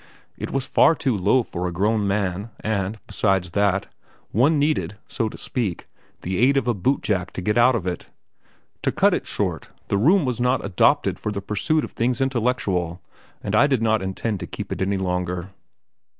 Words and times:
It 0.35 0.49
was 0.49 0.65
far 0.65 0.95
too 0.95 1.15
low 1.15 1.43
for 1.43 1.67
a 1.67 1.71
grown 1.71 2.07
man, 2.07 2.49
and 2.61 2.97
besides 3.05 3.51
that, 3.51 3.85
one 4.31 4.57
needed, 4.57 4.97
so 5.07 5.29
to 5.29 5.37
speak, 5.37 5.87
the 6.21 6.39
aid 6.39 6.57
of 6.57 6.67
a 6.67 6.73
boot 6.73 7.03
jack 7.03 7.29
to 7.33 7.41
get 7.43 7.55
out 7.55 7.75
of 7.75 7.85
it. 7.85 8.09
To 8.81 8.91
cut 8.91 9.13
it 9.13 9.27
short, 9.27 9.69
the 9.89 9.99
room 9.99 10.25
was 10.25 10.41
not 10.41 10.65
adopted 10.65 11.19
for 11.19 11.31
the 11.31 11.39
pursuit 11.39 11.83
of 11.83 11.91
things 11.91 12.19
intellectual, 12.19 12.99
and 13.43 13.53
I 13.55 13.67
did 13.67 13.83
not 13.83 14.01
intend 14.01 14.39
to 14.39 14.47
keep 14.47 14.71
it 14.71 14.81
any 14.81 14.97
longer. 14.97 15.51